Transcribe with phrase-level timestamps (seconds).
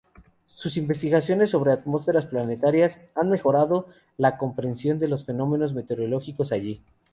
[0.55, 6.81] Sus investigaciones sobre atmósferas planetarias han mejorado la comprensión de los fenómenos meteorológicos allí.